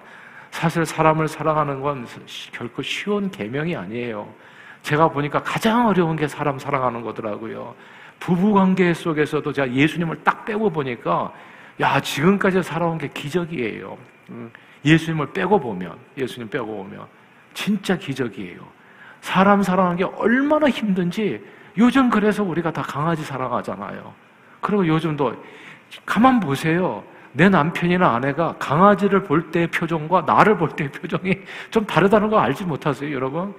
사실 0.51 0.85
사람을 0.85 1.27
사랑하는 1.27 1.81
건 1.81 2.07
결코 2.53 2.81
쉬운 2.81 3.29
계명이 3.29 3.75
아니에요. 3.75 4.33
제가 4.85 5.07
보니까 5.07 5.41
가장 5.41 5.87
어려운 5.87 6.15
게 6.15 6.27
사람 6.27 6.59
사랑하는 6.59 7.01
거더라고요. 7.01 7.73
부부 8.19 8.53
관계 8.53 8.93
속에서도 8.93 9.51
제가 9.51 9.73
예수님을 9.73 10.23
딱 10.23 10.45
빼고 10.45 10.69
보니까 10.69 11.33
야 11.79 11.99
지금까지 11.99 12.61
살아온 12.61 12.99
게 12.99 13.07
기적이에요. 13.07 13.97
음, 14.29 14.51
예수님을 14.85 15.33
빼고 15.33 15.59
보면 15.59 15.97
예수님 16.15 16.49
빼고 16.51 16.67
보면 16.67 17.07
진짜 17.55 17.97
기적이에요. 17.97 18.59
사람 19.21 19.63
사랑하는 19.63 19.97
게 19.97 20.03
얼마나 20.03 20.69
힘든지 20.69 21.43
요즘 21.79 22.11
그래서 22.11 22.43
우리가 22.43 22.71
다 22.71 22.83
강아지 22.83 23.23
사랑하잖아요. 23.23 24.13
그리고 24.61 24.85
요즘도 24.85 25.43
가만 26.05 26.39
보세요. 26.39 27.03
내 27.33 27.49
남편이나 27.49 28.13
아내가 28.13 28.55
강아지를 28.59 29.23
볼 29.23 29.49
때의 29.49 29.65
표정과 29.67 30.21
나를 30.21 30.57
볼 30.57 30.69
때의 30.69 30.91
표정이 30.91 31.39
좀 31.71 31.87
다르다는 31.87 32.29
거 32.29 32.37
알지 32.37 32.65
못하세요, 32.65 33.11
여러분? 33.11 33.55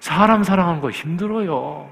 사람 0.00 0.42
사랑하는 0.42 0.80
거 0.80 0.90
힘들어요. 0.90 1.90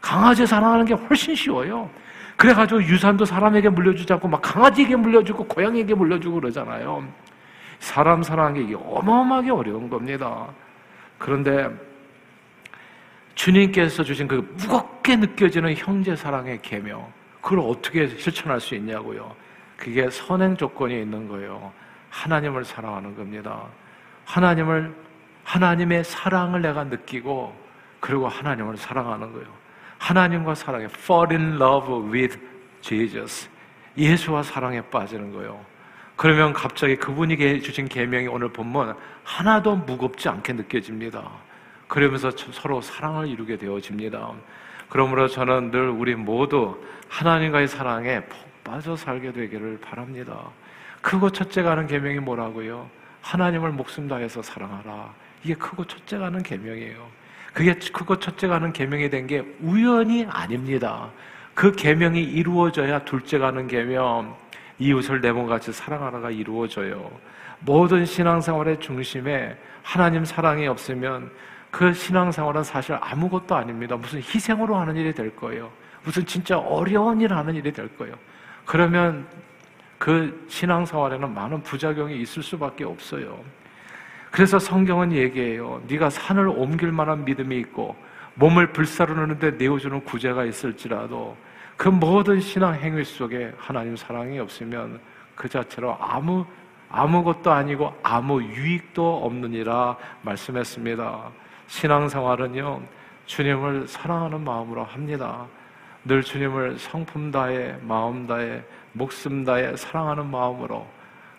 강아지 0.00 0.46
사랑하는 0.46 0.84
게 0.84 0.94
훨씬 0.94 1.34
쉬워요. 1.34 1.88
그래가지고 2.36 2.82
유산도 2.82 3.24
사람에게 3.24 3.68
물려주지 3.68 4.12
않고 4.12 4.28
막 4.28 4.42
강아지에게 4.42 4.96
물려주고 4.96 5.44
고양이에게 5.44 5.94
물려주고 5.94 6.40
그러잖아요. 6.40 7.06
사람 7.78 8.22
사랑하는 8.22 8.66
게 8.66 8.74
어마어마하게 8.74 9.50
어려운 9.50 9.88
겁니다. 9.88 10.46
그런데 11.18 11.70
주님께서 13.34 14.02
주신 14.02 14.28
그 14.28 14.46
무겁게 14.56 15.16
느껴지는 15.16 15.74
형제 15.74 16.14
사랑의 16.14 16.60
계명, 16.62 17.12
그걸 17.40 17.60
어떻게 17.60 18.06
실천할 18.06 18.60
수 18.60 18.74
있냐고요. 18.74 19.34
그게 19.76 20.08
선행 20.10 20.56
조건이 20.56 21.00
있는 21.00 21.28
거예요. 21.28 21.72
하나님을 22.10 22.64
사랑하는 22.64 23.16
겁니다. 23.16 23.64
하나님을 24.24 24.94
하나님의 25.44 26.04
사랑을 26.04 26.62
내가 26.62 26.84
느끼고 26.84 27.54
그리고 28.00 28.28
하나님을 28.28 28.76
사랑하는 28.76 29.32
거예요. 29.32 29.46
하나님과 29.98 30.54
사랑에 30.54 30.84
fall 30.86 31.28
in 31.30 31.54
love 31.54 32.10
with 32.10 32.38
Jesus. 32.80 33.48
예수와 33.96 34.42
사랑에 34.42 34.80
빠지는 34.82 35.32
거예요. 35.32 35.64
그러면 36.16 36.52
갑자기 36.52 36.96
그분이 36.96 37.62
주신 37.62 37.88
계명이 37.88 38.28
오늘 38.28 38.52
보면 38.52 38.96
하나도 39.24 39.76
무겁지 39.76 40.28
않게 40.28 40.52
느껴집니다. 40.52 41.22
그러면서 41.88 42.30
서로 42.30 42.80
사랑을 42.80 43.28
이루게 43.28 43.56
되어집니다. 43.56 44.32
그러므로 44.88 45.28
저는 45.28 45.70
늘 45.70 45.88
우리 45.88 46.14
모두 46.14 46.80
하나님과의 47.08 47.68
사랑에 47.68 48.20
푹 48.24 48.64
빠져 48.64 48.96
살게 48.96 49.32
되기를 49.32 49.78
바랍니다. 49.80 50.38
크고 51.02 51.30
첫째가 51.30 51.72
하는 51.72 51.86
계명이 51.86 52.20
뭐라고요? 52.20 52.88
하나님을 53.22 53.70
목숨 53.72 54.08
다해서 54.08 54.42
사랑하라. 54.42 55.12
이게 55.44 55.54
크고 55.54 55.84
첫째가 55.84 56.26
하는 56.26 56.42
계명이에요. 56.42 57.06
그게 57.52 57.74
크고 57.74 58.18
첫째가 58.18 58.56
하는 58.56 58.72
계명이 58.72 59.10
된 59.10 59.26
게 59.26 59.44
우연이 59.60 60.26
아닙니다. 60.28 61.10
그 61.54 61.70
계명이 61.72 62.20
이루어져야 62.20 63.04
둘째가 63.04 63.48
하는 63.48 63.68
계명 63.68 64.36
이웃을 64.78 65.20
내 65.20 65.30
몸같이 65.30 65.72
사랑하라가 65.72 66.30
이루어져요. 66.30 67.10
모든 67.60 68.04
신앙생활의 68.04 68.80
중심에 68.80 69.56
하나님 69.82 70.24
사랑이 70.24 70.66
없으면 70.66 71.30
그 71.70 71.92
신앙생활은 71.92 72.64
사실 72.64 72.96
아무것도 73.00 73.54
아닙니다. 73.54 73.96
무슨 73.96 74.18
희생으로 74.18 74.76
하는 74.76 74.96
일이 74.96 75.12
될 75.14 75.34
거예요. 75.36 75.70
무슨 76.02 76.24
진짜 76.26 76.58
어려운 76.58 77.20
일 77.20 77.32
하는 77.32 77.54
일이 77.54 77.72
될 77.72 77.88
거예요. 77.96 78.14
그러면 78.64 79.26
그 79.98 80.44
신앙생활에는 80.48 81.32
많은 81.32 81.62
부작용이 81.62 82.20
있을 82.20 82.42
수밖에 82.42 82.84
없어요. 82.84 83.42
그래서 84.34 84.58
성경은 84.58 85.12
얘기해요. 85.12 85.80
네가 85.86 86.10
산을 86.10 86.48
옮길 86.48 86.90
만한 86.90 87.24
믿음이 87.24 87.56
있고 87.60 87.94
몸을 88.34 88.72
불사르는데 88.72 89.52
내어주는 89.52 90.02
구제가 90.02 90.44
있을지라도 90.44 91.36
그 91.76 91.88
모든 91.88 92.40
신앙 92.40 92.74
행위 92.74 93.04
속에 93.04 93.52
하나님 93.56 93.94
사랑이 93.94 94.40
없으면 94.40 94.98
그 95.36 95.48
자체로 95.48 95.96
아무 96.00 96.44
아무것도 96.88 97.52
아니고 97.52 97.94
아무 98.02 98.42
유익도 98.42 99.24
없느니라 99.24 99.96
말씀했습니다. 100.22 101.30
신앙생활은요, 101.68 102.82
주님을 103.26 103.86
사랑하는 103.86 104.42
마음으로 104.42 104.82
합니다. 104.82 105.46
늘 106.04 106.24
주님을 106.24 106.80
성품 106.80 107.30
다해, 107.30 107.76
마음 107.82 108.26
다해, 108.26 108.64
목숨 108.94 109.44
다해 109.44 109.76
사랑하는 109.76 110.28
마음으로 110.28 110.84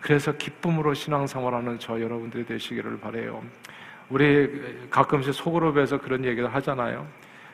그래서 0.06 0.32
기쁨으로 0.34 0.94
신앙생활하는 0.94 1.80
저 1.80 2.00
여러분들이 2.00 2.46
되시기를 2.46 3.00
바래요. 3.00 3.42
우리 4.08 4.88
가끔씩 4.92 5.34
소그룹에서 5.34 5.98
그런 5.98 6.24
얘기를 6.24 6.54
하잖아요. 6.54 7.08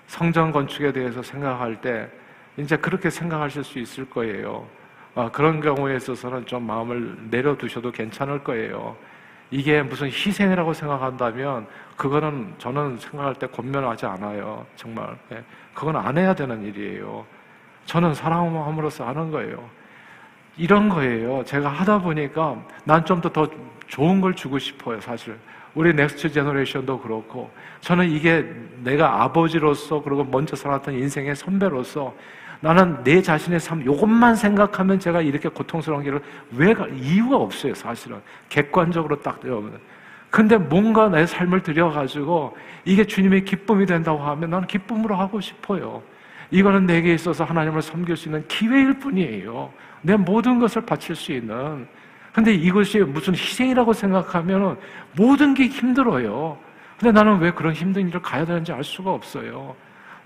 성전 0.07 0.51
건축에 0.51 0.91
대해서 0.91 1.23
생각할 1.23 1.79
때 1.79 2.09
이제 2.57 2.75
그렇게 2.75 3.09
생각하실 3.09 3.63
수 3.63 3.79
있을 3.79 4.09
거예요. 4.09 4.67
아, 5.15 5.31
그런 5.31 5.61
경우에 5.61 5.95
있어서는 5.95 6.45
좀 6.45 6.63
마음을 6.63 7.29
내려두셔도 7.29 7.89
괜찮을 7.89 8.43
거예요. 8.43 8.97
이게 9.49 9.81
무슨 9.81 10.07
희생이라고 10.07 10.73
생각한다면 10.73 11.67
그거는 11.95 12.53
저는 12.57 12.97
생각할 12.97 13.35
때 13.35 13.47
권면하지 13.47 14.05
않아요. 14.07 14.65
정말. 14.75 15.17
네. 15.29 15.41
그건 15.73 15.95
안 15.95 16.17
해야 16.17 16.35
되는 16.35 16.61
일이에요. 16.61 17.25
저는 17.85 18.13
사랑함으로써 18.13 19.07
하는 19.07 19.31
거예요. 19.31 19.69
이런 20.57 20.89
거예요. 20.89 21.43
제가 21.45 21.69
하다 21.69 22.01
보니까 22.01 22.57
난 22.83 23.03
좀 23.05 23.21
더 23.21 23.29
더 23.31 23.47
좋은 23.87 24.21
걸 24.21 24.33
주고 24.35 24.57
싶어요, 24.59 24.99
사실. 25.01 25.35
우리 25.73 25.93
next 25.93 26.31
generation도 26.31 26.99
그렇고 26.99 27.49
저는 27.81 28.09
이게 28.09 28.45
내가 28.83 29.23
아버지로서 29.23 30.01
그리고 30.01 30.23
먼저 30.23 30.55
살았던 30.55 30.93
인생의 30.95 31.35
선배로서 31.35 32.13
나는 32.59 33.03
내 33.03 33.21
자신의 33.21 33.59
삶, 33.59 33.81
이것만 33.81 34.35
생각하면 34.35 34.99
제가 34.99 35.21
이렇게 35.21 35.49
고통스러운 35.49 36.03
길을 36.03 36.21
왜 36.51 36.73
가, 36.73 36.87
이유가 36.87 37.37
없어요, 37.37 37.73
사실은. 37.73 38.17
객관적으로 38.49 39.21
딱 39.21 39.39
들어보면. 39.39 39.79
근데 40.29 40.57
뭔가 40.57 41.09
내 41.09 41.25
삶을 41.25 41.63
들여가지고 41.63 42.55
이게 42.85 43.03
주님의 43.05 43.45
기쁨이 43.45 43.85
된다고 43.85 44.19
하면 44.19 44.49
나는 44.51 44.67
기쁨으로 44.67 45.15
하고 45.15 45.41
싶어요. 45.41 46.03
이거는 46.51 46.85
내게 46.85 47.13
있어서 47.13 47.43
하나님을 47.43 47.81
섬길 47.81 48.15
수 48.15 48.27
있는 48.29 48.45
기회일 48.47 48.99
뿐이에요. 48.99 49.71
내 50.01 50.15
모든 50.15 50.59
것을 50.59 50.85
바칠 50.85 51.15
수 51.15 51.31
있는. 51.31 51.87
근데 52.33 52.53
이것이 52.53 52.99
무슨 52.99 53.33
희생이라고 53.33 53.93
생각하면 53.93 54.77
모든 55.15 55.53
게 55.53 55.67
힘들어요. 55.67 56.57
근데 56.97 57.11
나는 57.11 57.39
왜 57.39 57.51
그런 57.51 57.73
힘든 57.73 58.07
일을 58.07 58.21
가야 58.21 58.45
되는지 58.45 58.71
알 58.71 58.83
수가 58.83 59.11
없어요. 59.11 59.75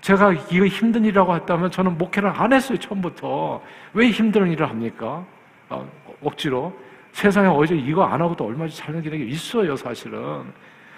제가 0.02 0.32
이거 0.50 0.66
힘든 0.66 1.04
일이라고 1.04 1.34
했다면 1.34 1.70
저는 1.70 1.98
목회를 1.98 2.28
안 2.30 2.52
했어요, 2.52 2.78
처음부터. 2.78 3.62
왜 3.94 4.10
힘든 4.10 4.50
일을 4.50 4.68
합니까? 4.68 5.24
어, 5.68 5.88
억지로. 6.22 6.72
세상에 7.12 7.48
어제 7.48 7.74
이거 7.74 8.04
안 8.04 8.20
하고도 8.20 8.44
얼마나 8.44 8.68
잘 8.68 9.02
되는 9.02 9.18
게 9.18 9.24
있어요, 9.24 9.74
사실은. 9.74 10.44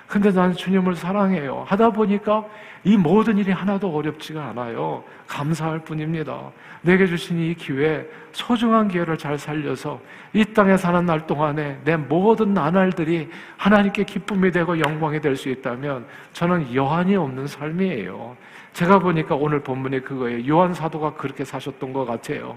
근데 0.09 0.31
나는 0.31 0.55
주님을 0.55 0.97
사랑해요. 0.97 1.65
하다 1.69 1.91
보니까 1.91 2.45
이 2.83 2.97
모든 2.97 3.37
일이 3.37 3.53
하나도 3.53 3.95
어렵지가 3.95 4.43
않아요. 4.49 5.05
감사할 5.27 5.81
뿐입니다. 5.81 6.51
내게 6.81 7.07
주신 7.07 7.39
이 7.39 7.55
기회, 7.55 8.09
소중한 8.33 8.89
기회를 8.89 9.19
잘 9.19 9.37
살려서 9.39 10.01
이 10.33 10.45
땅에 10.47 10.77
사는 10.79 11.05
날 11.05 11.27
동안에 11.27 11.81
내 11.85 11.97
모든 11.97 12.55
나날들이 12.55 13.29
하나님께 13.59 14.05
기쁨이 14.05 14.51
되고 14.51 14.79
영광이 14.79 15.21
될 15.21 15.37
수 15.37 15.51
있다면 15.51 16.07
저는 16.33 16.75
여한이 16.75 17.15
없는 17.17 17.47
삶이에요. 17.47 18.37
제가 18.73 19.01
보니까 19.01 19.35
오늘 19.35 19.61
본문이 19.61 20.01
그거예요. 20.01 20.49
요한 20.49 20.73
사도가 20.73 21.15
그렇게 21.15 21.45
사셨던 21.45 21.93
것 21.93 22.07
같아요. 22.07 22.57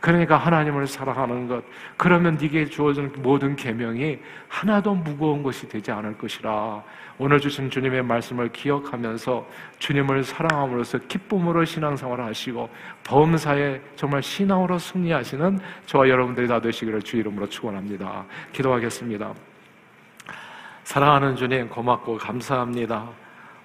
그러니까 0.00 0.36
하나님을 0.36 0.86
사랑하는 0.86 1.48
것 1.48 1.64
그러면 1.96 2.38
네게 2.40 2.66
주어진 2.66 3.12
모든 3.18 3.56
계명이 3.56 4.18
하나도 4.48 4.94
무거운 4.94 5.42
것이 5.42 5.68
되지 5.68 5.90
않을 5.90 6.16
것이라 6.16 6.82
오늘 7.18 7.40
주신 7.40 7.68
주님의 7.68 8.04
말씀을 8.04 8.52
기억하면서 8.52 9.44
주님을 9.80 10.22
사랑함으로써 10.22 10.98
기쁨으로 10.98 11.64
신앙생활을 11.64 12.24
하시고 12.26 12.70
범사에 13.02 13.80
정말 13.96 14.22
신앙으로 14.22 14.78
승리하시는 14.78 15.58
저와 15.86 16.08
여러분들이 16.08 16.46
다 16.46 16.60
되시기를 16.60 17.02
주 17.02 17.16
이름으로 17.16 17.48
축원합니다. 17.48 18.24
기도하겠습니다. 18.52 19.34
사랑하는 20.84 21.34
주님 21.34 21.68
고맙고 21.68 22.18
감사합니다. 22.18 23.08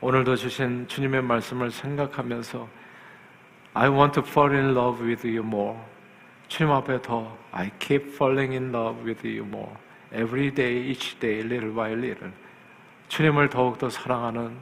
오늘도 0.02 0.36
주신 0.36 0.88
주님의 0.88 1.22
말씀을 1.22 1.69
생각하면서 1.69 2.67
I 3.76 3.89
want 3.89 4.13
to 4.19 4.24
fall 4.28 4.52
in 4.52 4.72
love 4.72 5.06
with 5.06 5.28
you 5.28 5.46
more. 5.46 5.93
주님 6.48 6.72
앞에 6.72 7.02
더 7.02 7.36
I 7.52 7.72
keep 7.80 8.10
falling 8.14 8.54
in 8.54 8.74
love 8.74 9.04
with 9.06 9.26
you 9.26 9.46
more. 9.46 9.74
Every 10.14 10.54
day, 10.54 10.90
each 10.90 11.20
day, 11.20 11.40
little 11.40 11.74
by 11.74 11.94
little. 11.94 12.32
주님을 13.08 13.50
더욱더 13.50 13.90
사랑하는 13.90 14.58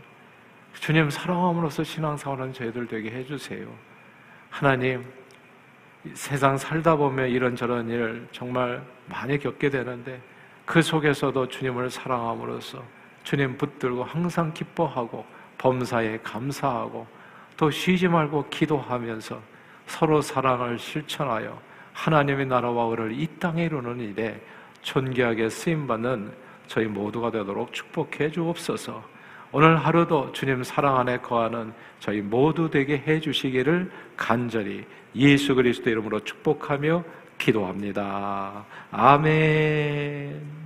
주님 0.73 1.09
사랑함으로써 1.09 1.83
신앙생활하는 1.83 2.53
저희들 2.53 2.87
되게 2.87 3.11
해주세요. 3.11 3.67
하나님, 4.49 5.05
세상 6.13 6.57
살다 6.57 6.95
보면 6.95 7.29
이런저런 7.29 7.89
일 7.89 8.27
정말 8.31 8.81
많이 9.05 9.37
겪게 9.37 9.69
되는데 9.69 10.21
그 10.65 10.81
속에서도 10.81 11.47
주님을 11.47 11.89
사랑함으로써 11.89 12.83
주님 13.23 13.57
붙들고 13.57 14.03
항상 14.03 14.53
기뻐하고 14.53 15.25
범사에 15.57 16.19
감사하고 16.23 17.05
또 17.55 17.69
쉬지 17.69 18.07
말고 18.07 18.49
기도하면서 18.49 19.39
서로 19.85 20.21
사랑을 20.21 20.79
실천하여 20.79 21.61
하나님의 22.01 22.47
나라와 22.47 22.85
의를 22.85 23.11
이 23.11 23.27
땅에 23.39 23.65
이루는 23.65 23.99
일에 23.99 24.41
존귀하게 24.81 25.49
쓰임받는 25.49 26.31
저희 26.65 26.87
모두가 26.87 27.29
되도록 27.29 27.71
축복해 27.73 28.31
주옵소서. 28.31 29.03
오늘 29.51 29.77
하루도 29.77 30.31
주님 30.31 30.63
사랑 30.63 30.97
안에 30.97 31.19
거하는 31.19 31.73
저희 31.99 32.21
모두 32.21 32.69
되게 32.71 32.97
해 32.97 33.19
주시기를 33.19 33.91
간절히 34.17 34.83
예수 35.15 35.53
그리스도 35.53 35.91
이름으로 35.91 36.21
축복하며 36.21 37.03
기도합니다. 37.37 38.65
아멘. 38.91 40.60